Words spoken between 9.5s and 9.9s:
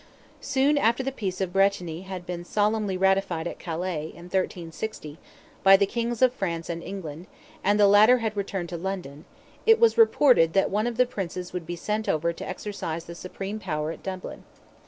it